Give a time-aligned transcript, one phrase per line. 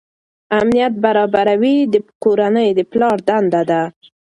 [0.59, 3.81] امنیت برابروي د کورنۍ د پلار دنده ده.